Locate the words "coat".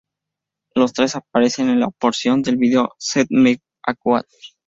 3.93-4.25